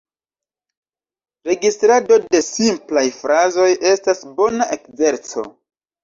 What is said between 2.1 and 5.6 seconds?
de simplaj frazoj estas bona ekzerco.